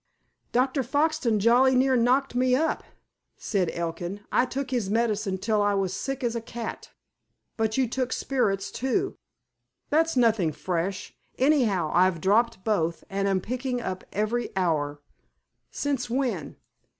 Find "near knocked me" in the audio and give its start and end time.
1.75-2.55